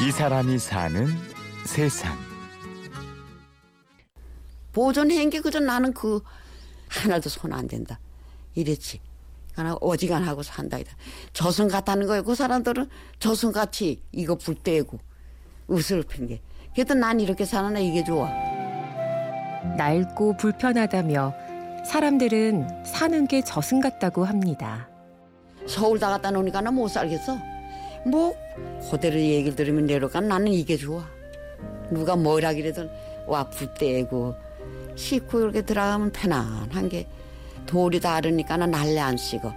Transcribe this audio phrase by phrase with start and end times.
[0.00, 1.06] 이 사람이 사는
[1.64, 2.16] 세상.
[4.72, 6.20] 보존한 게 그저 나는 그
[6.88, 7.98] 하나도 손 안 된다.
[8.54, 9.00] 이랬지.
[9.54, 10.78] 하나 어지간하고 산다.
[10.78, 10.92] 이다.
[11.32, 12.22] 저승 같다는 거예요.
[12.22, 12.88] 그 사람들은
[13.18, 14.98] 저승같이 이거 불 떼고
[15.70, 16.40] 으슬픈 게.
[16.74, 18.28] 그래도 난 이렇게 사는 애 이게 좋아.
[19.76, 21.34] 낡고 불편하다며
[21.84, 24.88] 사람들은 사는 게 저승 같다고 합니다.
[25.66, 27.36] 서울 다 갖다 놓으니까 나 못 살겠어.
[28.10, 28.34] 뭐
[28.90, 31.04] 그대로 얘기를 들으면 내려가 나는 이게 좋아.
[31.90, 32.88] 누가 뭐라 그래도
[33.26, 34.34] 와 불떼고
[34.96, 37.06] 씻고 이렇게 들어가면 편안한 게
[37.66, 39.52] 돌이 다르니까 는 난리 안 쓰고.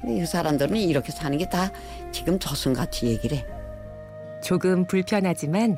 [0.00, 1.70] 근데 이 사람들은 이렇게 사는 게 다
[2.10, 3.46] 지금 저승같이 얘기를 해.
[4.42, 5.76] 조금 불편하지만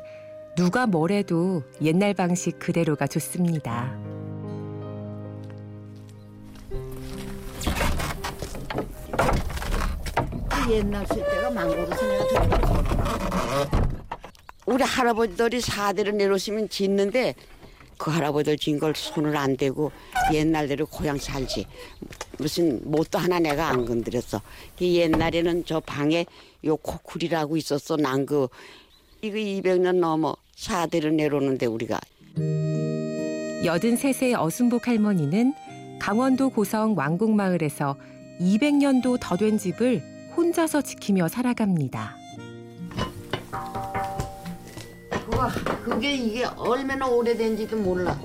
[0.55, 3.93] 누가 뭐래도 옛날 방식 그대로가 좋습니다.
[10.69, 11.05] 옛날
[11.53, 12.49] 망고도서 내가 저기
[14.65, 17.35] 우리 할아버지들이 사대를 내놓으시면 짓는데
[17.97, 19.91] 그 할아버지들 진 걸 손을 안 대고
[20.33, 21.65] 옛날대로 고향 살지.
[22.39, 24.41] 무슨 못도 하나 내가 안 건드렸어.
[24.77, 26.25] 그 옛날에는 저 방에
[26.65, 28.47] 요 코쿨이라고 있었어 난 그.
[29.21, 31.99] 이거 200년 넘어 사대를 내놓는데 우리가.
[32.35, 35.53] 83세 어순복 할머니는
[35.99, 37.95] 강원도 고성 왕곡마을에서
[38.41, 42.15] 200년도 더 된 집을 혼자서 지키며 살아갑니다.
[45.11, 45.47] 그거
[45.83, 48.17] 그게 이게 얼마나 오래된지도 몰라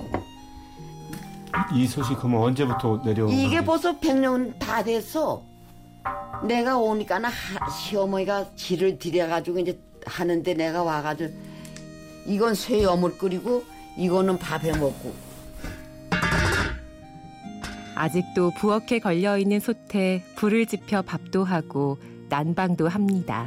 [1.73, 3.65] 이 소식 그러면 언제부터 내려온 이게 건지?
[3.65, 5.43] 벌써 100년 다 됐어.
[6.47, 11.31] 내가 오니까는 하- 시어머니가 지를 들여가지고 이제 하는데 내가 와가지고
[12.25, 13.63] 이건 쇠어물 끓이고
[13.97, 15.13] 이거는 밥해 먹고
[18.05, 21.99] 아직도 부엌에 걸려 있는 솥에 불을 지펴 밥도 하고
[22.29, 23.45] 난방도 합니다.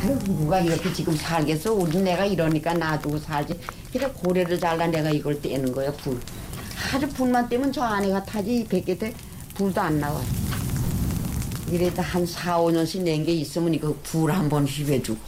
[0.00, 1.74] 아유 누가 이렇게 지금 살겠어?
[1.74, 3.58] 우리 내가 이러니까 놔두고 살지.
[3.92, 6.16] 그래 고래를 잘라 내가 이걸 떼는 거야 불.
[6.94, 9.12] 아주 불만 떼면 저 안에가 타지 백개 때
[9.56, 10.20] 불도 안 나와.
[11.72, 15.18] 이래도 한 4, 5년씩 낸 게 있으면 이거 불 한 번 휘배주고.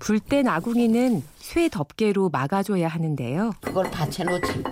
[0.00, 3.52] 불 땐 아궁이는 쇠 덮개로 막아줘야 하는데요.
[3.60, 4.64] 그걸 받쳐 놓지.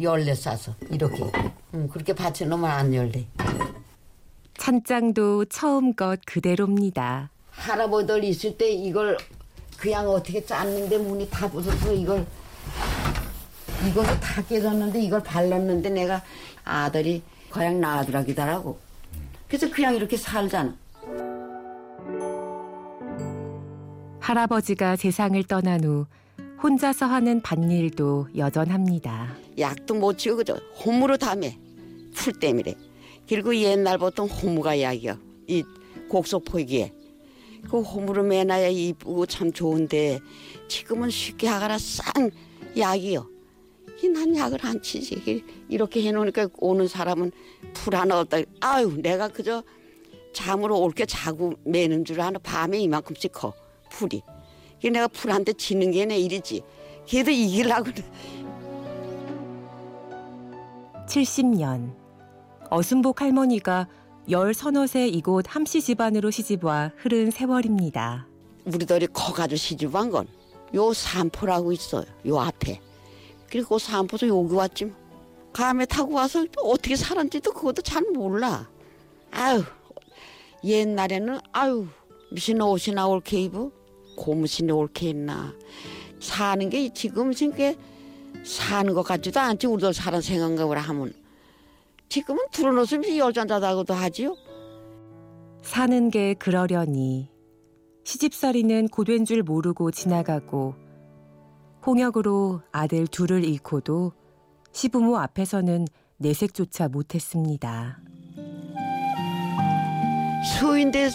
[0.00, 1.24] 열레 싸서 이렇게.
[1.74, 3.26] 응, 그렇게 받쳐 놓으면 안 열래.
[4.56, 7.30] 찬장도 처음 것 그대로입니다.
[7.50, 9.18] 할아버지들 있을 때 이걸
[9.76, 12.24] 그냥 어떻게 짰는데 문이 다 부서서 이걸
[13.88, 16.22] 이것도 다 깨졌는데 이걸 발랐는데 내가
[16.64, 18.78] 아들이 그냥 나들하기더라고.
[19.48, 20.74] 그래서 그냥 이렇게 살잖아.
[24.28, 26.04] 할아버지가 세상을 떠난 후
[26.62, 29.34] 혼자서 하는 밭일도 여전합니다.
[29.58, 31.58] 약도 못 치고 그저 호무로 담에
[32.12, 32.74] 풀 때문에.
[33.26, 35.18] 그리고 옛날부터 호무가 약이야.
[35.46, 35.64] 이
[36.10, 36.92] 곡석 포기에.
[37.70, 40.20] 그 호무로 매놔야 이쁘고 참 좋은데
[40.68, 42.30] 지금은 쉽게 하거나 싼
[42.76, 43.26] 약이요.
[44.02, 45.42] 이난 약을 안 치지.
[45.70, 47.32] 이렇게 해놓으니까 오는 사람은
[47.72, 48.40] 풀 하나 없다.
[48.60, 49.62] 아유 내가 그저
[50.34, 53.54] 잠으로 옳게 자고 매는 줄 아는 밤에 이만큼씩 커
[53.98, 54.22] 풀이.
[54.80, 56.62] 그 내가 풀한대 치는 게 내 일이지.
[57.06, 57.90] 걔도 이기려고
[61.06, 61.94] 70년
[62.70, 63.88] 어순복 할머니가
[64.30, 68.26] 열 서너 세 이곳 함씨 집안으로 시집와 흐른 세월입니다.
[68.66, 70.26] 우리들이 커가지고 시집한 건
[70.74, 72.04] 요 산포라고 있어요.
[72.26, 72.78] 요 앞에.
[73.48, 74.94] 그리고 그 산포도 여기 왔지 뭐.
[75.54, 78.68] 감에 타고 와서 또 어떻게 살았는지도 그것도 잘 몰라.
[79.30, 79.64] 아유
[80.62, 81.86] 옛날에는 아유
[82.30, 83.70] 무슨 옷이나 옳게 입어
[84.18, 85.54] 고무신이 옳게 있나
[86.20, 87.76] 사는 게 지금 생게
[88.44, 91.12] 사는 것 같지도 않지 우리들 사는 생각을 하면
[92.08, 94.34] 지금은 들어놓으면 여잔자다고도 하지요.
[95.62, 97.30] 사는 게 그러려니
[98.04, 100.74] 시집살이는 고된 줄 모르고 지나가고
[101.86, 104.12] 홍역으로 아들 둘을 잃고도
[104.72, 108.00] 시부모 앞에서는 내색조차 못했습니다.
[110.58, 111.10] 수인데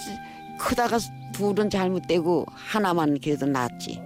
[0.60, 1.00] 크다가
[1.34, 4.02] 둘은 잘못되고 하나만 그래도 낫지.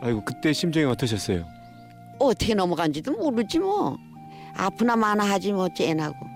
[0.00, 1.44] 아이고 그때 심정이 어떠셨어요?
[2.18, 3.96] 어떻게 넘어간지도 모르지 뭐.
[4.54, 6.26] 아프나 마나 하지 뭐 째나고.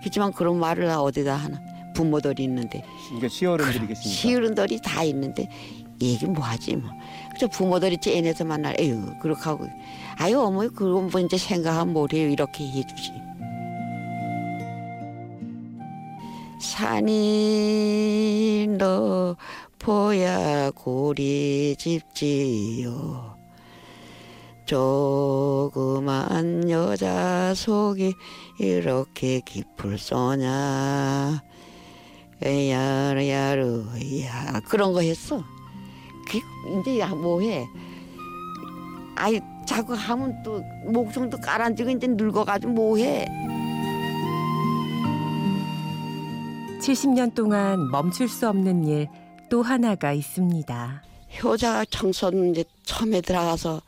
[0.00, 1.60] 그렇지만 그런 말을 어디다 하나.
[1.94, 4.00] 부모들이 있는데 그러니까 시어른들이 계시니까.
[4.10, 5.48] 시어른들이 다 있는데
[6.02, 6.90] 얘기 뭐 하지 뭐.
[7.32, 9.68] 그저 부모들이 째내서 만날 에휴 그렇게 하고
[10.18, 13.12] 아유 어머니 그런 분 이제 생각하면 뭐래요 이렇게 해주지.
[16.64, 23.36] 산이 높아야 고리 집지요.
[24.64, 28.14] 조그만 여자 속이
[28.58, 31.42] 이렇게 깊을 소냐?
[32.42, 33.84] 야르야르
[34.22, 34.60] 야.
[34.66, 35.44] 그런 거 했어.
[36.28, 36.40] 그
[36.80, 37.66] 이제 야 뭐해?
[39.16, 43.26] 아이 자꾸 하면 또 목청도 깔아지고 이제 늙어가지고 뭐해
[46.84, 49.08] 70년 동안 멈출 수 없는 일
[49.50, 51.02] 또 하나가 있습니다.
[51.42, 53.82] 효자 청소는 이제 처음에 들어가서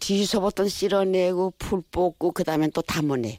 [0.00, 3.38] 뒤서부터 쓸어내고 풀 뽑고 그다음엔 또 담아내.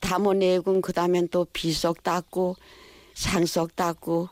[0.00, 2.56] 담아내고 그다음엔 또 비석 닦고
[3.14, 4.28] 상석 닦고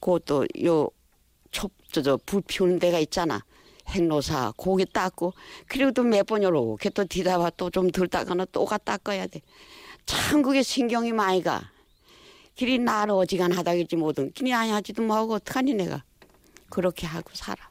[0.00, 3.44] 그것도 요초저불 피우는 데가 있잖아.
[3.88, 5.34] 행로사 고기 닦고.
[5.66, 9.42] 그리고 또 몇번 요렇게 또 뒤다가 또좀 덜 닦거나 또가 닦아야 돼
[10.06, 11.71] 참 그게 신경이 많이 가
[12.54, 16.02] 길이 나는 어지간하다겠지 뭐든 길이 아니 하지도 뭐하고 어떡하니 내가
[16.68, 17.70] 그렇게 하고 살아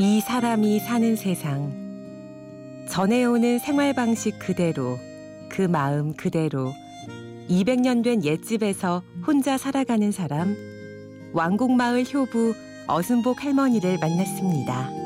[0.00, 1.72] 이 사람이 사는 세상.
[2.90, 4.98] 전해오는 생활 방식 그대로,
[5.48, 6.72] 그 마음 그대로,
[7.48, 10.56] 200년 된 옛집에서 혼자 살아가는 사람,
[11.32, 12.54] 왕곡마을 효부
[12.88, 15.03] 어순복 할머니를 만났습니다.